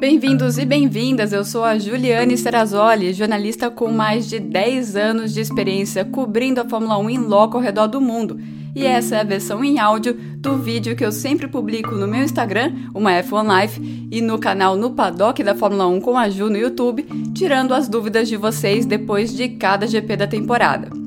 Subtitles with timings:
[0.00, 5.42] Bem-vindos e bem-vindas, eu sou a Juliane Serrazoli, jornalista com mais de 10 anos de
[5.42, 8.40] experiência cobrindo a Fórmula 1 em loco ao redor do mundo.
[8.74, 12.22] E essa é a versão em áudio do vídeo que eu sempre publico no meu
[12.22, 16.48] Instagram, uma F1 Life, e no canal No Paddock da Fórmula 1 com a Ju
[16.48, 17.02] no YouTube,
[17.34, 20.99] tirando as dúvidas de vocês depois de cada GP da temporada.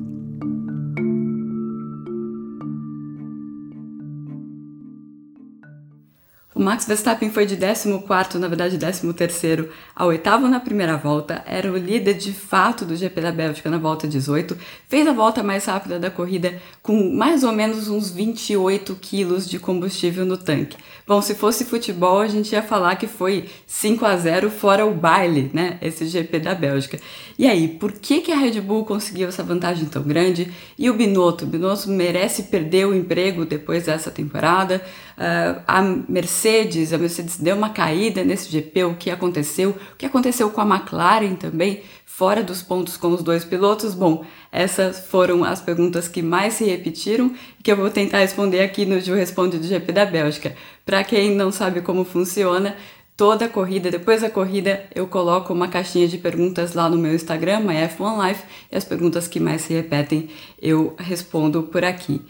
[6.54, 11.72] O Max Verstappen foi de 14, na verdade 13 ao oitavo na primeira volta, era
[11.72, 14.56] o líder de fato do GP da Bélgica na volta 18,
[14.88, 19.58] fez a volta mais rápida da corrida com mais ou menos uns 28 quilos de
[19.58, 20.76] combustível no tanque.
[21.04, 24.94] Bom, se fosse futebol, a gente ia falar que foi 5 a 0 fora o
[24.94, 25.76] baile, né?
[25.82, 26.98] Esse GP da Bélgica.
[27.36, 30.50] E aí, por que, que a Red Bull conseguiu essa vantagem tão grande?
[30.78, 31.44] E o Binotto?
[31.44, 34.80] O Binotto merece perder o emprego depois dessa temporada?
[35.16, 39.70] Uh, a Mercedes, a Mercedes deu uma caída nesse GP, o que aconteceu?
[39.70, 41.82] O que aconteceu com a McLaren também?
[42.14, 43.92] fora dos pontos com os dois pilotos?
[43.92, 48.60] Bom, essas foram as perguntas que mais se repetiram e que eu vou tentar responder
[48.60, 50.54] aqui no Ju Responde do GP da Bélgica.
[50.86, 52.76] Para quem não sabe como funciona,
[53.16, 57.12] toda a corrida, depois da corrida, eu coloco uma caixinha de perguntas lá no meu
[57.12, 60.28] Instagram, MyF1Life, e as perguntas que mais se repetem
[60.62, 62.22] eu respondo por aqui.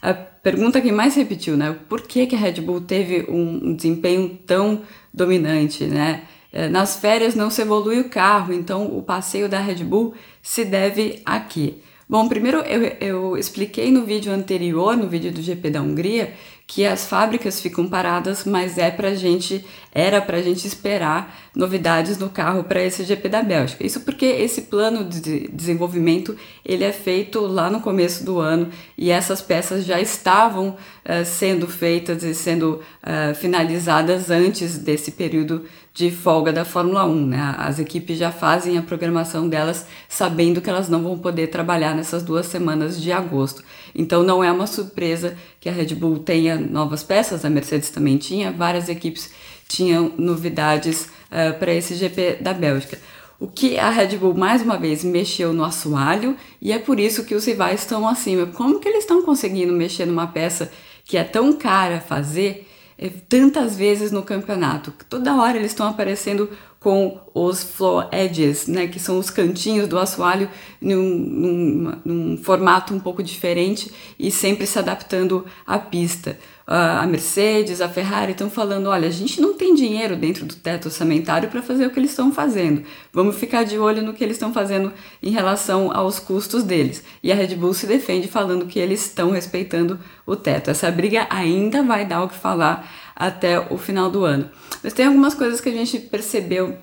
[0.00, 1.76] A pergunta que mais repetiu, né?
[1.88, 6.24] Por que, que a Red Bull teve um desempenho tão dominante, né?
[6.52, 10.64] É, nas férias não se evolui o carro, então o passeio da Red Bull se
[10.64, 11.80] deve aqui.
[12.06, 16.34] Bom, primeiro eu, eu expliquei no vídeo anterior, no vídeo do GP da Hungria,
[16.74, 19.62] que as fábricas ficam paradas, mas é pra gente,
[19.94, 23.84] era pra gente esperar novidades no carro para esse GP da Bélgica.
[23.84, 26.34] Isso porque esse plano de desenvolvimento
[26.64, 31.68] ele é feito lá no começo do ano e essas peças já estavam uh, sendo
[31.68, 37.26] feitas e sendo uh, finalizadas antes desse período de folga da Fórmula 1.
[37.26, 37.54] Né?
[37.58, 42.22] As equipes já fazem a programação delas sabendo que elas não vão poder trabalhar nessas
[42.22, 43.62] duas semanas de agosto.
[43.94, 48.16] Então não é uma surpresa que a Red Bull tenha novas peças, a Mercedes também
[48.16, 49.30] tinha, várias equipes
[49.68, 52.98] tinham novidades uh, para esse GP da Bélgica.
[53.40, 57.24] O que a Red Bull mais uma vez mexeu no assoalho e é por isso
[57.24, 58.46] que os rivais estão acima.
[58.46, 60.70] Como que eles estão conseguindo mexer numa peça
[61.04, 64.92] que é tão cara fazer é, tantas vezes no campeonato.
[65.08, 66.48] Toda hora eles estão aparecendo
[66.78, 70.48] com os floor edges, né, que são os cantinhos do assoalho
[70.80, 76.38] num, num, num formato um pouco diferente e sempre se adaptando à pista.
[76.66, 80.86] A Mercedes, a Ferrari estão falando: olha, a gente não tem dinheiro dentro do teto
[80.86, 82.84] orçamentário para fazer o que eles estão fazendo.
[83.12, 84.92] Vamos ficar de olho no que eles estão fazendo
[85.22, 87.02] em relação aos custos deles.
[87.22, 90.70] E a Red Bull se defende falando que eles estão respeitando o teto.
[90.70, 94.48] Essa briga ainda vai dar o que falar até o final do ano.
[94.82, 96.78] Mas tem algumas coisas que a gente percebeu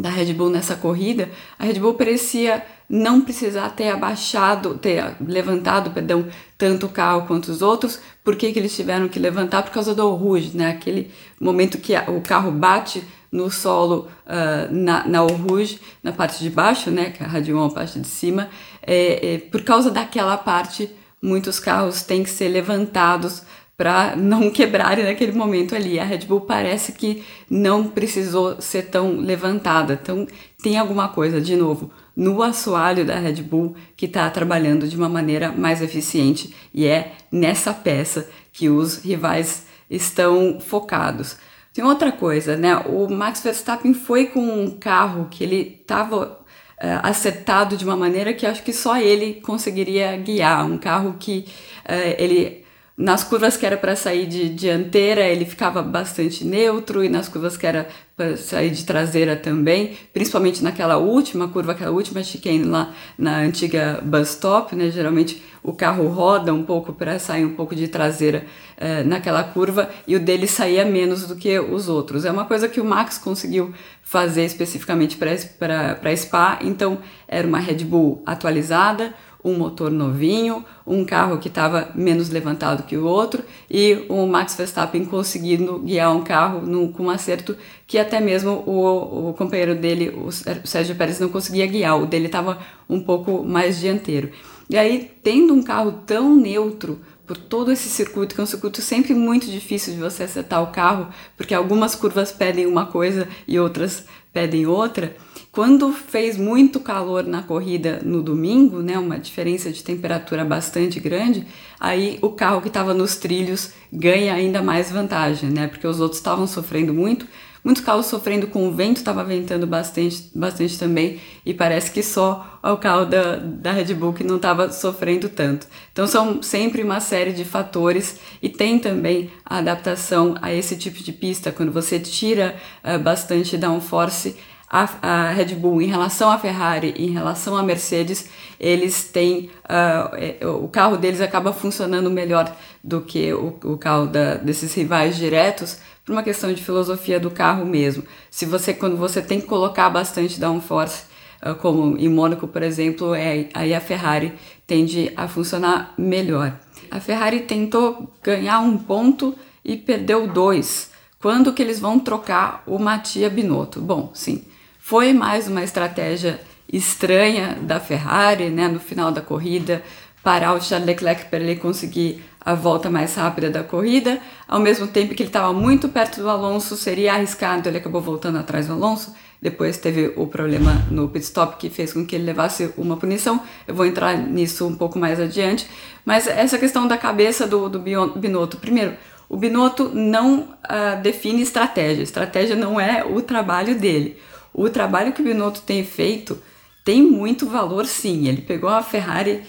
[0.00, 1.28] da Red Bull nessa corrida.
[1.58, 6.26] A Red Bull parecia não precisar ter abaixado, ter levantado, perdão,
[6.56, 8.00] tanto o carro quanto os outros.
[8.24, 9.62] Por que, que eles tiveram que levantar?
[9.62, 10.70] Por causa do Rouge, né?
[10.70, 11.10] Aquele
[11.40, 16.90] momento que o carro bate no solo uh, na, na Rouge, na parte de baixo,
[16.90, 17.10] né?
[17.10, 18.48] Que é a Radion, a parte de cima.
[18.82, 23.42] É, é, por causa daquela parte, muitos carros têm que ser levantados
[23.78, 26.00] para não quebrarem naquele momento ali.
[26.00, 29.98] A Red Bull parece que não precisou ser tão levantada.
[30.02, 30.26] Então
[30.60, 35.08] tem alguma coisa, de novo, no assoalho da Red Bull que está trabalhando de uma
[35.08, 41.36] maneira mais eficiente e é nessa peça que os rivais estão focados.
[41.72, 42.76] Tem outra coisa, né?
[42.86, 48.32] O Max Verstappen foi com um carro que ele estava uh, acertado de uma maneira
[48.32, 50.66] que acho que só ele conseguiria guiar.
[50.66, 51.46] Um carro que
[51.84, 52.66] uh, ele
[52.98, 57.56] nas curvas que era para sair de dianteira, ele ficava bastante neutro, e nas curvas
[57.56, 62.92] que era para sair de traseira também, principalmente naquela última curva, aquela última chicane lá
[63.16, 64.90] na antiga bus stop, né?
[64.90, 68.44] Geralmente o carro roda um pouco para sair um pouco de traseira
[68.76, 72.24] eh, naquela curva e o dele saía menos do que os outros.
[72.24, 73.72] É uma coisa que o Max conseguiu
[74.02, 76.98] fazer especificamente para Spa, então
[77.28, 82.96] era uma Red Bull atualizada, um motor novinho, um carro que estava menos levantado que
[82.96, 87.56] o outro e o Max Verstappen conseguindo guiar um carro no, com um acerto
[87.86, 92.26] que até mesmo o, o companheiro dele, o Sérgio Pérez, não conseguia guiar, o dele
[92.26, 92.58] estava
[92.88, 94.30] um pouco mais dianteiro.
[94.68, 98.80] E aí, tendo um carro tão neutro por todo esse circuito, que é um circuito
[98.80, 103.58] sempre muito difícil de você acertar o carro, porque algumas curvas pedem uma coisa e
[103.58, 105.16] outras pedem outra,
[105.52, 111.46] quando fez muito calor na corrida no domingo, né, uma diferença de temperatura bastante grande,
[111.80, 116.18] aí o carro que estava nos trilhos ganha ainda mais vantagem, né, porque os outros
[116.18, 117.26] estavam sofrendo muito.
[117.64, 122.58] muitos carros sofrendo com o vento, estava ventando bastante, bastante também, e parece que só
[122.62, 125.66] o carro da, da Red Bull que não estava sofrendo tanto.
[125.92, 131.02] Então são sempre uma série de fatores e tem também a adaptação a esse tipo
[131.02, 134.36] de pista, quando você tira uh, bastante downforce,
[134.70, 138.28] a, a, Red Bull em relação à Ferrari, em relação à Mercedes,
[138.60, 142.54] eles têm uh, o carro deles acaba funcionando melhor
[142.84, 147.30] do que o, o carro da, desses rivais diretos por uma questão de filosofia do
[147.30, 148.02] carro mesmo.
[148.30, 151.04] Se você quando você tem que colocar bastante downforce,
[151.42, 154.34] uh, como em Mônaco, por exemplo, é, aí a Ferrari
[154.66, 156.58] tende a funcionar melhor.
[156.90, 159.34] A Ferrari tentou ganhar um ponto
[159.64, 160.90] e perdeu dois.
[161.20, 163.80] Quando que eles vão trocar o Mattia Binotto?
[163.80, 164.44] Bom, sim,
[164.88, 166.40] foi mais uma estratégia
[166.72, 169.82] estranha da Ferrari, né, no final da corrida,
[170.22, 174.18] parar o Charles Leclerc para ele conseguir a volta mais rápida da corrida,
[174.48, 178.38] ao mesmo tempo que ele estava muito perto do Alonso, seria arriscado, ele acabou voltando
[178.38, 182.24] atrás do Alonso, depois teve o problema no pit stop que fez com que ele
[182.24, 185.68] levasse uma punição, eu vou entrar nisso um pouco mais adiante,
[186.02, 188.94] mas essa questão da cabeça do, do Binotto, primeiro,
[189.28, 194.16] o Binotto não uh, define estratégia, estratégia não é o trabalho dele,
[194.62, 196.40] o trabalho que o Binotto tem feito
[196.84, 198.28] tem muito valor, sim.
[198.28, 199.42] Ele pegou a Ferrari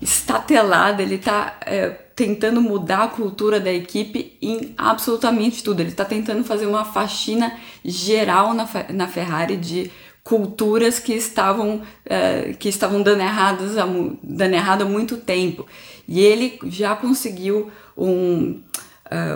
[0.00, 5.80] estatelada, ele está é, tentando mudar a cultura da equipe em absolutamente tudo.
[5.80, 7.52] Ele está tentando fazer uma faxina
[7.84, 9.90] geral na, na Ferrari de
[10.24, 13.76] culturas que estavam é, que estavam dando erradas
[14.20, 15.64] dando errado há muito tempo
[16.08, 18.60] e ele já conseguiu um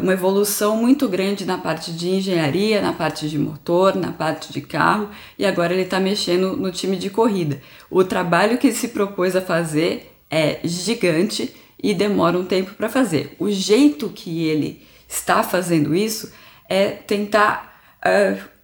[0.03, 4.61] uma evolução muito grande na parte de engenharia, na parte de motor, na parte de
[4.61, 5.09] carro,
[5.39, 7.61] e agora ele está mexendo no time de corrida.
[7.89, 12.89] O trabalho que ele se propôs a fazer é gigante e demora um tempo para
[12.89, 13.35] fazer.
[13.39, 16.33] O jeito que ele está fazendo isso
[16.69, 17.81] é tentar.
[18.05, 18.60] Uh,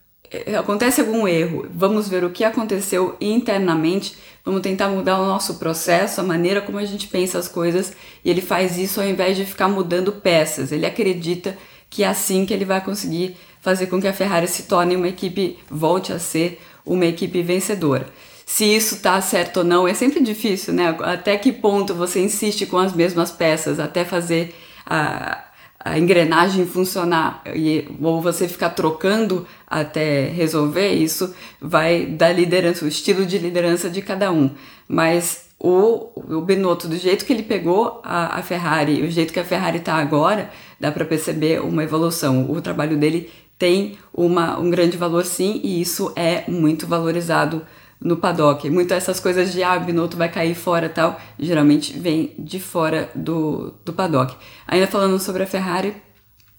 [0.58, 6.20] acontece algum erro, vamos ver o que aconteceu internamente Vamos tentar mudar o nosso processo,
[6.20, 7.92] a maneira como a gente pensa as coisas,
[8.24, 10.70] e ele faz isso ao invés de ficar mudando peças.
[10.70, 11.58] Ele acredita
[11.90, 15.08] que é assim que ele vai conseguir fazer com que a Ferrari se torne uma
[15.08, 18.06] equipe, volte a ser uma equipe vencedora.
[18.46, 20.96] Se isso está certo ou não, é sempre difícil, né?
[21.00, 24.54] Até que ponto você insiste com as mesmas peças até fazer
[24.86, 25.42] a,
[25.86, 32.88] a engrenagem funcionar e, ou você ficar trocando até resolver, isso vai da liderança, o
[32.88, 34.50] estilo de liderança de cada um.
[34.88, 39.38] Mas o, o Benotto, do jeito que ele pegou a, a Ferrari, o jeito que
[39.38, 40.50] a Ferrari está agora,
[40.80, 42.50] dá para perceber uma evolução.
[42.50, 47.62] O trabalho dele tem uma, um grande valor sim, e isso é muito valorizado
[48.00, 48.68] no paddock.
[48.70, 53.74] Muito essas coisas de ah, Binotto vai cair fora tal, geralmente vem de fora do,
[53.84, 54.36] do paddock.
[54.66, 55.94] Ainda falando sobre a Ferrari,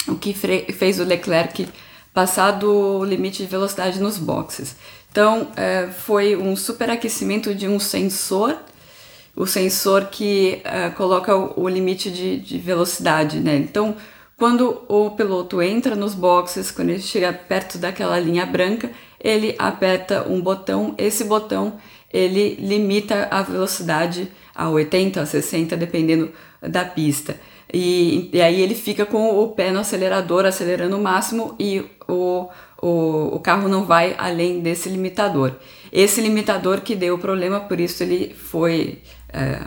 [0.07, 1.67] o que fez o Leclerc
[2.13, 4.75] passar do limite de velocidade nos boxes.
[5.11, 8.57] Então, é, foi um superaquecimento de um sensor,
[9.35, 13.55] o sensor que é, coloca o, o limite de, de velocidade, né?
[13.55, 13.95] Então,
[14.35, 20.27] quando o piloto entra nos boxes, quando ele chega perto daquela linha branca, ele aperta
[20.27, 21.77] um botão, esse botão
[22.11, 26.31] ele limita a velocidade a 80, a 60, dependendo
[26.61, 27.39] da pista.
[27.71, 32.47] E, e aí ele fica com o pé no acelerador, acelerando o máximo e o,
[32.81, 35.53] o, o carro não vai além desse limitador.
[35.91, 39.59] Esse limitador que deu o problema, por isso ele foi é,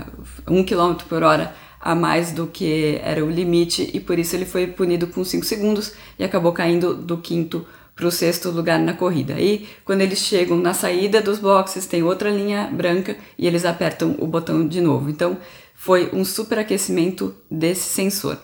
[0.49, 4.45] 1 km por hora a mais do que era o limite e por isso ele
[4.45, 7.67] foi punido com 5 segundos e acabou caindo do quinto
[8.01, 9.35] para o sexto lugar na corrida.
[9.35, 14.17] Aí, quando eles chegam na saída dos boxes, tem outra linha branca e eles apertam
[14.19, 15.11] o botão de novo.
[15.11, 15.37] Então,
[15.75, 18.39] foi um superaquecimento desse sensor.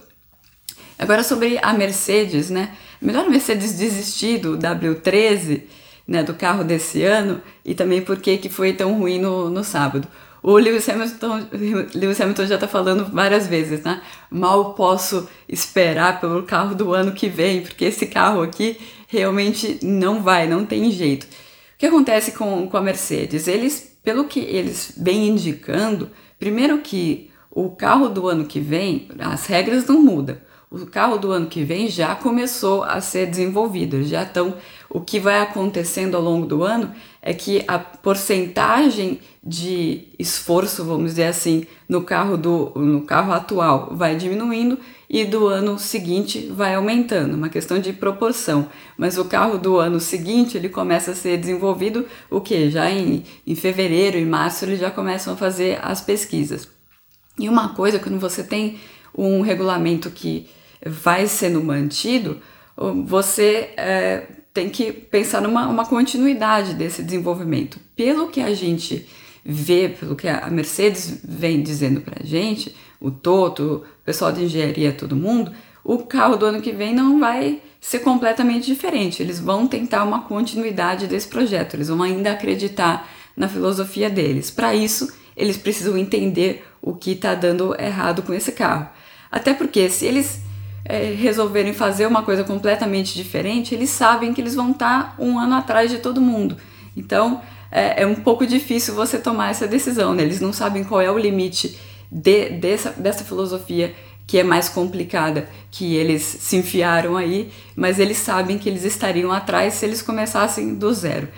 [0.98, 2.74] Agora sobre a Mercedes, né?
[3.00, 5.62] Melhor Mercedes desistir do W13,
[6.06, 10.06] né, do carro desse ano, e também por que foi tão ruim no, no sábado.
[10.42, 11.48] O Lewis Hamilton,
[11.94, 14.02] Lewis Hamilton já está falando várias vezes, né?
[14.30, 20.22] Mal posso esperar pelo carro do ano que vem, porque esse carro aqui realmente não
[20.22, 21.24] vai, não tem jeito.
[21.24, 23.46] O que acontece com, com a Mercedes?
[23.48, 29.46] Eles, pelo que eles vêm indicando, primeiro que o carro do ano que vem, as
[29.46, 30.36] regras não mudam
[30.70, 34.54] o carro do ano que vem já começou a ser desenvolvido, já estão.
[34.88, 41.12] O que vai acontecendo ao longo do ano é que a porcentagem de esforço, vamos
[41.12, 46.74] dizer assim, no carro do no carro atual vai diminuindo e do ano seguinte vai
[46.74, 48.68] aumentando, uma questão de proporção.
[48.96, 53.24] Mas o carro do ano seguinte ele começa a ser desenvolvido o que já em,
[53.46, 56.68] em fevereiro, em março eles já começam a fazer as pesquisas.
[57.38, 58.78] E uma coisa quando você tem
[59.16, 60.48] um regulamento que
[60.84, 62.40] vai sendo mantido,
[63.06, 67.78] você é, tem que pensar numa uma continuidade desse desenvolvimento.
[67.94, 69.06] Pelo que a gente
[69.44, 74.44] vê, pelo que a Mercedes vem dizendo para a gente, o Toto, o pessoal de
[74.44, 75.52] engenharia, todo mundo,
[75.84, 79.22] o carro do ano que vem não vai ser completamente diferente.
[79.22, 84.50] Eles vão tentar uma continuidade desse projeto, eles vão ainda acreditar na filosofia deles.
[84.50, 88.88] Para isso, eles precisam entender o que está dando errado com esse carro.
[89.30, 90.40] Até porque se eles
[90.84, 95.38] é, resolverem fazer uma coisa completamente diferente, eles sabem que eles vão estar tá um
[95.38, 96.56] ano atrás de todo mundo.
[96.96, 100.14] Então é, é, um pouco difícil você tomar essa decisão.
[100.14, 100.22] Né?
[100.22, 101.76] Eles não sabem qual é o limite
[102.10, 103.94] de, dessa, dessa filosofia
[104.26, 109.32] que é mais complicada que eles se enfiaram aí, mas eles sabem que eles estariam
[109.32, 111.28] atrás se eles começassem do zero.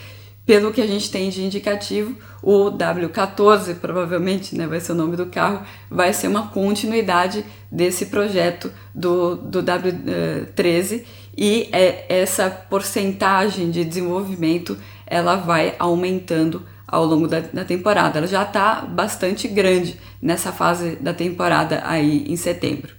[0.47, 5.15] Pelo que a gente tem de indicativo, o W14 provavelmente né, vai ser o nome
[5.15, 5.61] do carro,
[5.91, 11.05] vai ser uma continuidade desse projeto do, do W13
[11.37, 18.19] e é, essa porcentagem de desenvolvimento ela vai aumentando ao longo da, da temporada.
[18.19, 22.97] Ela já está bastante grande nessa fase da temporada aí em setembro.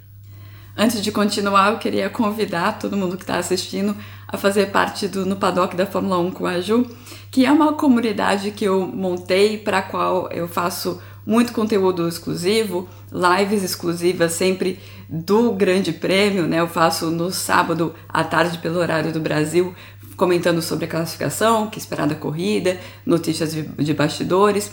[0.77, 3.93] Antes de continuar, eu queria convidar todo mundo que está assistindo
[4.25, 6.85] a fazer parte do No Paddock da Fórmula 1 com a Ju,
[7.29, 12.87] que é uma comunidade que eu montei para a qual eu faço muito conteúdo exclusivo,
[13.11, 14.79] lives exclusivas sempre
[15.09, 16.59] do Grande Prêmio, né?
[16.59, 19.75] Eu faço no sábado à tarde pelo horário do Brasil,
[20.19, 24.69] comentando sobre a classificação, que esperar da corrida, notícias de bastidores.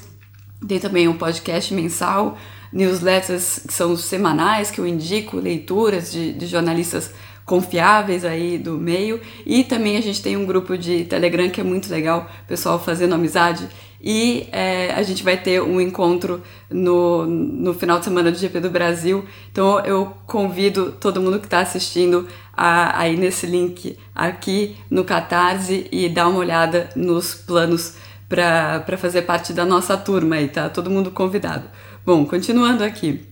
[0.66, 2.36] Tem também um podcast mensal,
[2.72, 7.12] newsletters que são semanais, que eu indico leituras de, de jornalistas
[7.44, 9.20] confiáveis aí do meio.
[9.46, 13.14] E também a gente tem um grupo de Telegram que é muito legal, pessoal fazendo
[13.14, 13.68] amizade.
[14.00, 18.60] E é, a gente vai ter um encontro no, no final de semana do GP
[18.60, 19.24] do Brasil.
[19.50, 22.26] Então eu convido todo mundo que está assistindo
[22.56, 27.94] a, a ir nesse link aqui no Catarse e dar uma olhada nos planos
[28.28, 30.68] para fazer parte da nossa turma aí, tá?
[30.68, 31.64] Todo mundo convidado.
[32.04, 33.24] Bom, continuando aqui.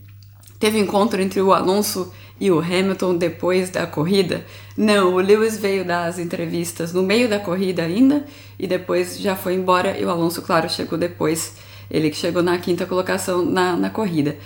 [0.59, 4.45] Teve encontro entre o Alonso e o Hamilton depois da corrida?
[4.77, 8.25] Não, o Lewis veio das entrevistas no meio da corrida ainda
[8.59, 11.57] e depois já foi embora e o Alonso, claro, chegou depois.
[11.91, 14.37] Ele que chegou na quinta colocação na, na corrida.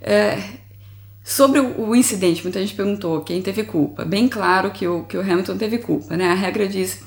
[0.00, 0.38] É,
[1.24, 4.04] sobre o, incidente, muita gente perguntou quem teve culpa.
[4.04, 6.30] Bem claro que o, que o Hamilton teve culpa, né?
[6.30, 7.00] A regra diz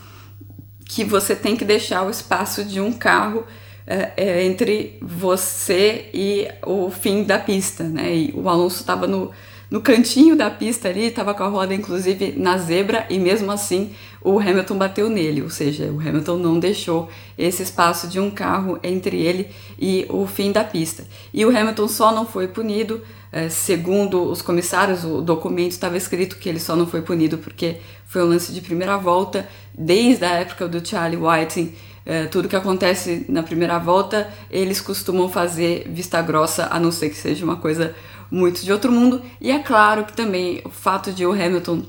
[0.85, 3.45] que você tem que deixar o espaço de um carro
[3.85, 8.15] é, entre você e o fim da pista, né?
[8.15, 9.31] E o Alonso estava no
[9.69, 13.91] no cantinho da pista ali, estava com a roda inclusive na zebra e mesmo assim
[14.21, 18.79] o Hamilton bateu nele, ou seja, o Hamilton não deixou esse espaço de um carro
[18.83, 21.05] entre ele e o fim da pista.
[21.33, 26.37] E o Hamilton só não foi punido, é, segundo os comissários, o documento estava escrito
[26.37, 30.31] que ele só não foi punido porque foi um lance de primeira volta, desde a
[30.31, 31.73] época do Charlie Whiting.
[32.05, 37.09] É, tudo que acontece na primeira volta, eles costumam fazer vista grossa, a não ser
[37.09, 37.93] que seja uma coisa
[38.29, 39.21] muito de outro mundo.
[39.39, 41.83] E é claro que também o fato de o Hamilton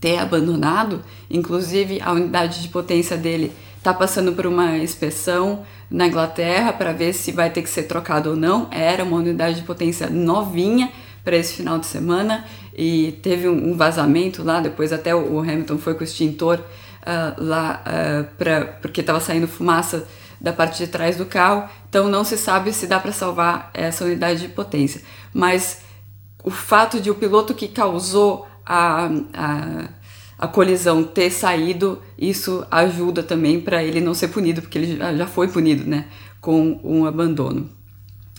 [0.00, 6.72] ter abandonado, inclusive a unidade de potência dele está passando por uma inspeção na Inglaterra
[6.72, 8.68] para ver se vai ter que ser trocado ou não.
[8.70, 10.90] Era uma unidade de potência novinha
[11.24, 12.44] para esse final de semana
[12.76, 14.60] e teve um vazamento lá.
[14.60, 19.46] Depois até o Hamilton foi com o extintor uh, lá uh, pra, porque estava saindo
[19.46, 20.06] fumaça
[20.42, 24.04] da parte de trás do carro, então não se sabe se dá para salvar essa
[24.04, 25.00] unidade de potência.
[25.32, 25.82] Mas
[26.42, 29.88] o fato de o piloto que causou a, a,
[30.36, 35.26] a colisão ter saído, isso ajuda também para ele não ser punido, porque ele já,
[35.28, 36.06] foi punido né,
[36.40, 37.70] com um abandono.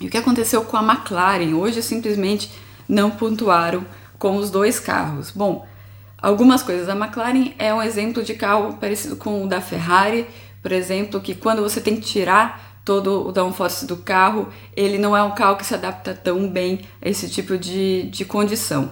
[0.01, 1.53] E o que aconteceu com a McLaren?
[1.53, 2.51] Hoje simplesmente
[2.87, 3.85] não pontuaram
[4.19, 5.31] com os dois carros.
[5.31, 5.65] Bom,
[6.17, 6.89] algumas coisas.
[6.89, 10.27] A McLaren é um exemplo de carro parecido com o da Ferrari,
[10.63, 15.15] por exemplo, que quando você tem que tirar todo o downforce do carro, ele não
[15.15, 18.91] é um carro que se adapta tão bem a esse tipo de, de condição.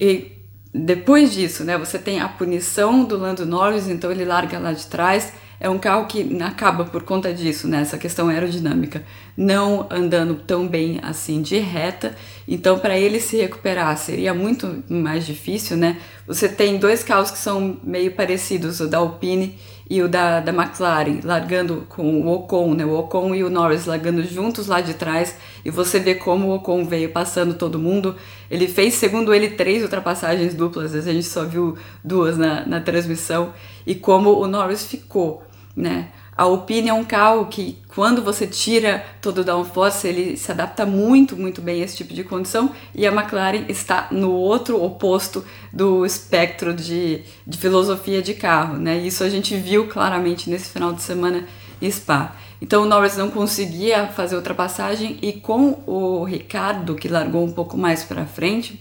[0.00, 0.32] E
[0.72, 4.86] depois disso, né, você tem a punição do Lando Norris, então ele larga lá de
[4.86, 5.32] trás.
[5.60, 9.02] É um carro que acaba por conta disso, né, essa questão aerodinâmica,
[9.36, 12.14] não andando tão bem assim de reta.
[12.46, 15.98] Então, para ele se recuperar seria muito mais difícil, né?
[16.26, 19.56] Você tem dois carros que são meio parecidos, o da Alpine
[19.88, 22.84] e o da, da McLaren largando com o Ocon, né?
[22.84, 26.54] O Ocon e o Norris largando juntos lá de trás e você vê como o
[26.54, 28.16] Ocon veio passando todo mundo.
[28.50, 33.52] Ele fez, segundo ele, três ultrapassagens duplas, a gente só viu duas na, na transmissão
[33.86, 35.42] e como o Norris ficou,
[35.76, 36.08] né?
[36.36, 41.36] A Alpine é carro que, quando você tira todo o downforce, ele se adapta muito,
[41.36, 46.04] muito bem a esse tipo de condição, e a McLaren está no outro oposto do
[46.04, 48.98] espectro de, de filosofia de carro, né?
[48.98, 51.46] Isso a gente viu claramente nesse final de semana
[51.80, 52.34] em Spa.
[52.60, 57.76] Então o Norris não conseguia fazer ultrapassagem e com o Ricardo, que largou um pouco
[57.76, 58.80] mais para frente,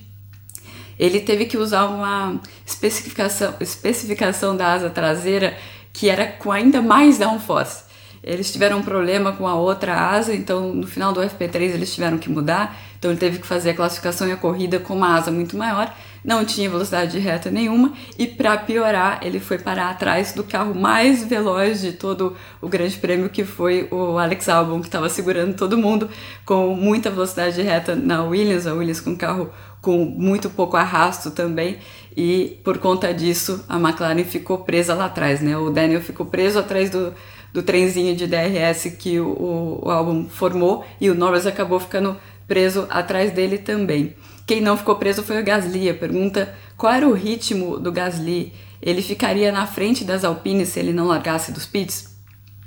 [0.98, 5.58] ele teve que usar uma especificação, especificação da asa traseira
[5.94, 7.84] que era com ainda mais downforce.
[8.24, 12.18] Eles tiveram um problema com a outra asa, então no final do FP3 eles tiveram
[12.18, 15.30] que mudar, então ele teve que fazer a classificação e a corrida com uma asa
[15.30, 17.92] muito maior, não tinha velocidade de reta nenhuma.
[18.18, 22.96] E para piorar ele foi parar atrás do carro mais veloz de todo o Grande
[22.96, 26.10] Prêmio que foi o Alex Albon que estava segurando todo mundo
[26.46, 29.52] com muita velocidade de reta na Williams, a Williams com carro
[29.84, 31.78] com muito pouco arrasto também
[32.16, 35.58] e por conta disso a McLaren ficou presa lá atrás, né?
[35.58, 37.14] O Daniel ficou preso atrás do,
[37.52, 42.16] do trenzinho de DRS que o, o álbum formou e o Norris acabou ficando
[42.48, 44.16] preso atrás dele também.
[44.48, 45.90] Quem não ficou preso foi o Gasly.
[45.90, 48.54] A pergunta qual era o ritmo do Gasly?
[48.82, 52.16] Ele ficaria na frente das Alpines se ele não largasse dos pits?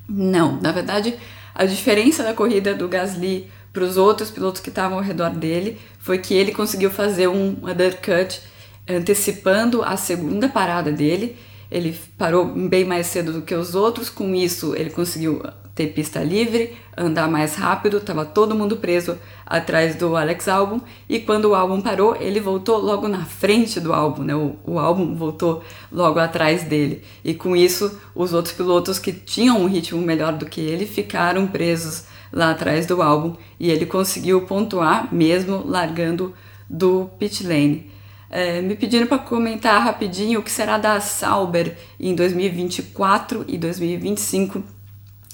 [0.06, 1.14] Não, na verdade,
[1.54, 5.76] a diferença da corrida do Gasly para os outros pilotos que estavam ao redor dele
[5.98, 8.40] foi que ele conseguiu fazer um undercut
[8.88, 11.36] antecipando a segunda parada dele.
[11.70, 15.42] Ele parou bem mais cedo do que os outros, com isso ele conseguiu
[15.74, 21.20] ter pista livre, andar mais rápido, estava todo mundo preso atrás do Alex Albon e
[21.20, 24.34] quando o álbum parou, ele voltou logo na frente do álbum, né?
[24.34, 29.60] O, o álbum voltou logo atrás dele e com isso os outros pilotos que tinham
[29.60, 34.42] um ritmo melhor do que ele ficaram presos lá atrás do álbum e ele conseguiu
[34.42, 36.34] pontuar mesmo largando
[36.68, 37.90] do pit lane.
[38.28, 44.62] É, me pediram para comentar rapidinho o que será da Sauber em 2024 e 2025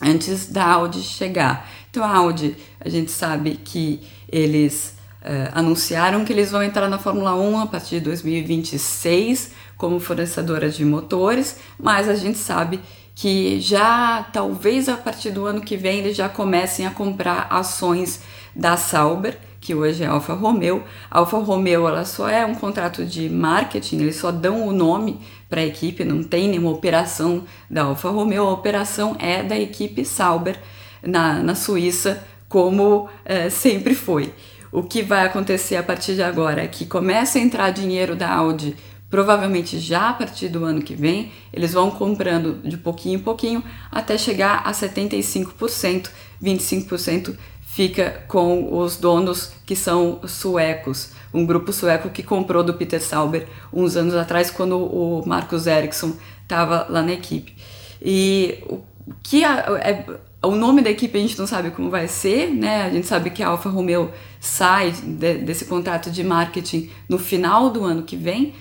[0.00, 1.68] antes da Audi chegar.
[1.90, 6.98] Então a Audi, a gente sabe que eles uh, anunciaram que eles vão entrar na
[6.98, 12.78] Fórmula 1 a partir de 2026 como fornecedora de motores, mas a gente sabe
[13.14, 18.22] que já talvez a partir do ano que vem eles já comecem a comprar ações
[18.54, 20.82] da Sauber, que hoje é Alfa Romeo.
[21.10, 25.20] A Alfa Romeo ela só é um contrato de marketing, eles só dão o nome
[25.48, 30.04] para a equipe, não tem nenhuma operação da Alfa Romeo, a operação é da equipe
[30.04, 30.58] Sauber
[31.02, 34.32] na, na Suíça, como é, sempre foi.
[34.72, 38.32] O que vai acontecer a partir de agora é que começa a entrar dinheiro da
[38.32, 38.74] Audi
[39.12, 43.62] provavelmente já a partir do ano que vem, eles vão comprando de pouquinho em pouquinho
[43.90, 46.08] até chegar a 75%,
[46.42, 53.02] 25% fica com os donos que são suecos, um grupo sueco que comprou do Peter
[53.02, 57.54] Sauber uns anos atrás quando o Marcus Ericsson estava lá na equipe.
[58.00, 58.80] E o
[59.22, 60.06] que é
[60.42, 62.84] o nome da equipe a gente não sabe como vai ser, né?
[62.84, 67.68] A gente sabe que a Alfa Romeo sai de, desse contrato de marketing no final
[67.68, 68.54] do ano que vem,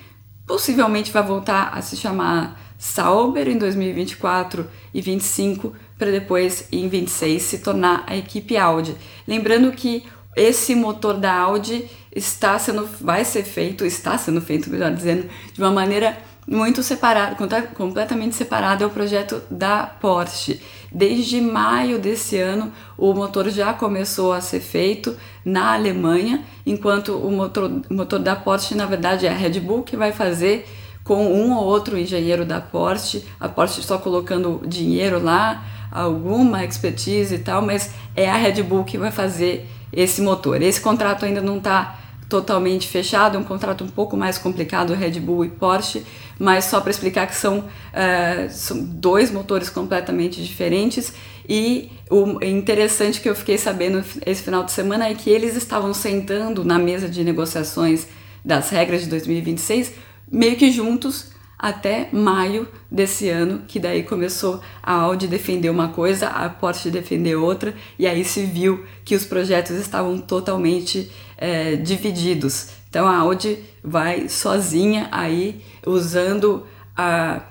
[0.46, 7.42] possivelmente vai voltar a se chamar Sauber em 2024 e 25 para depois em 26
[7.42, 8.96] se tornar a equipe Audi.
[9.28, 10.04] Lembrando que
[10.36, 15.62] esse motor da Audi está sendo vai ser feito, está sendo feito, melhor dizendo, de
[15.62, 17.36] uma maneira muito separada,
[17.76, 20.62] completamente separada é o projeto da Porsche.
[20.92, 27.32] Desde maio desse ano, o motor já começou a ser feito na Alemanha, enquanto o
[27.32, 30.68] motor, motor da Porsche, na verdade, é a Red Bull que vai fazer
[31.04, 37.36] com um ou outro engenheiro da Porsche, a Porsche só colocando dinheiro lá, alguma expertise
[37.36, 40.62] e tal, mas é a Red Bull que vai fazer esse motor.
[40.62, 42.01] Esse contrato ainda não está
[42.32, 46.06] totalmente fechado, é um contrato um pouco mais complicado, Red Bull e Porsche,
[46.40, 51.14] mas só para explicar que são, uh, são dois motores completamente diferentes.
[51.48, 55.94] E o interessante que eu fiquei sabendo esse final de semana é que eles estavam
[55.94, 58.08] sentando na mesa de negociações
[58.46, 59.92] das regras de 2026
[60.32, 61.30] meio que juntos
[61.62, 67.36] até maio desse ano, que daí começou a Audi defender uma coisa, a Porsche defender
[67.36, 72.68] outra, e aí se viu que os projetos estavam totalmente é, divididos.
[72.88, 77.42] Então a Audi vai sozinha aí usando a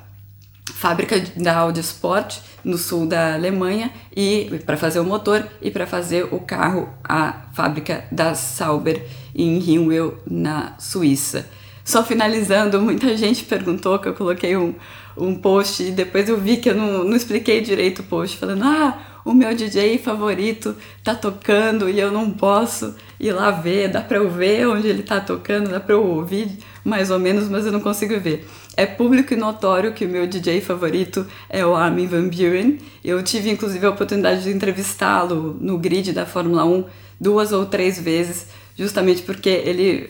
[0.74, 5.86] fábrica da Audi Sport no sul da Alemanha e para fazer o motor e para
[5.86, 11.46] fazer o carro a fábrica da Sauber em Rinwell na Suíça.
[11.84, 14.74] Só finalizando, muita gente perguntou que eu coloquei um,
[15.16, 18.62] um post e depois eu vi que eu não, não expliquei direito o post, falando:
[18.62, 24.00] ah, o meu DJ favorito tá tocando e eu não posso ir lá ver, dá
[24.00, 27.66] pra eu ver onde ele tá tocando, dá pra eu ouvir mais ou menos, mas
[27.66, 28.48] eu não consigo ver.
[28.76, 32.78] É público e notório que o meu DJ favorito é o Armin Van Buren.
[33.04, 36.84] Eu tive inclusive a oportunidade de entrevistá-lo no grid da Fórmula 1
[37.20, 40.08] duas ou três vezes, justamente porque ele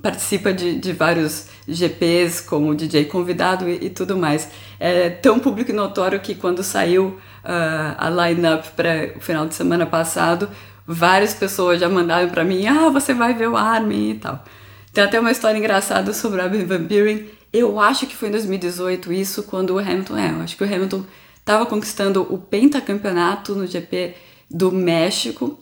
[0.00, 4.48] participa de, de vários GPs como DJ convidado e, e, tudo mais.
[4.78, 9.54] É tão público e notório que quando saiu uh, a line-up para o final de
[9.54, 10.48] semana passado,
[10.86, 14.44] várias pessoas já mandaram para mim: ah, você vai ver o Armin e tal.
[14.92, 17.24] Tem até uma história engraçada sobre o Armin Van Buren.
[17.52, 20.16] Eu acho que foi em 2018 isso, quando o Hamilton.
[20.16, 21.04] É, eu acho que o Hamilton
[21.38, 24.14] estava conquistando o pentacampeonato no GP
[24.48, 25.58] do México.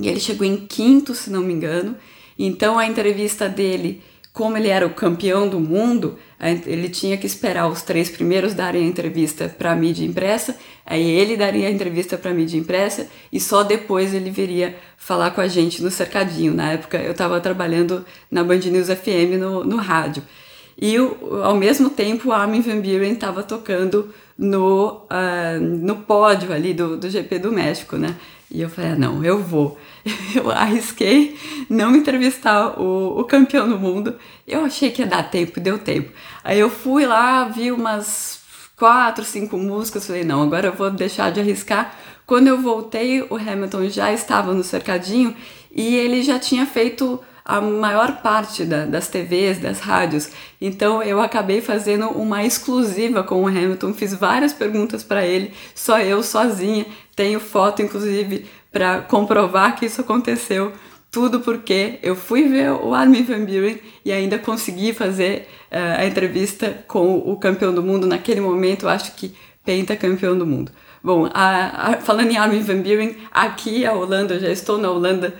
[0.00, 1.96] E ele chegou em quinto, se não me engano.
[2.38, 6.18] Então a entrevista dele, como ele era o campeão do mundo,
[6.66, 11.08] ele tinha que esperar os três primeiros darem a entrevista para a mídia impressa, aí
[11.08, 15.40] ele daria a entrevista para a mídia impressa e só depois ele viria falar com
[15.40, 16.52] a gente no cercadinho.
[16.52, 20.22] Na época eu estava trabalhando na Band News FM no, no rádio.
[20.78, 20.94] E
[21.42, 26.96] ao mesmo tempo, a Armin Van Buren estava tocando no, uh, no pódio ali do,
[26.96, 28.16] do GP do México, né?
[28.50, 29.78] E eu falei, ah, não, eu vou.
[30.34, 31.36] Eu arrisquei
[31.68, 34.16] não entrevistar o, o campeão do mundo.
[34.46, 36.12] Eu achei que ia dar tempo, deu tempo.
[36.44, 38.40] Aí eu fui lá, vi umas
[38.76, 41.96] quatro, cinco músicas, falei, não, agora eu vou deixar de arriscar.
[42.24, 45.34] Quando eu voltei, o Hamilton já estava no cercadinho
[45.74, 50.30] e ele já tinha feito a maior parte da, das TVs, das rádios.
[50.60, 56.00] Então eu acabei fazendo uma exclusiva com o Hamilton, fiz várias perguntas para ele, só
[56.00, 56.84] eu sozinha.
[57.14, 60.72] Tenho foto, inclusive, para comprovar que isso aconteceu.
[61.10, 66.04] Tudo porque eu fui ver o Armin Van Buren e ainda consegui fazer uh, a
[66.04, 68.06] entrevista com o campeão do mundo.
[68.06, 70.72] Naquele momento, acho que penta campeão do mundo.
[71.06, 74.90] Bom, a, a, falando em Armin Van Buren, aqui a Holanda, eu já estou na
[74.90, 75.32] Holanda,